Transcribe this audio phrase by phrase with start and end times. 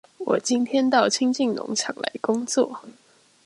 [0.17, 2.81] 我今天到清境農場來工作